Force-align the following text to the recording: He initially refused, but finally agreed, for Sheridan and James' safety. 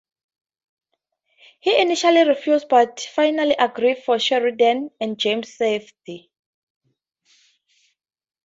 He 1.59 1.79
initially 1.79 2.27
refused, 2.27 2.69
but 2.69 3.01
finally 3.13 3.51
agreed, 3.59 3.99
for 3.99 4.17
Sheridan 4.17 4.89
and 4.99 5.15
James' 5.19 5.53
safety. 5.53 6.31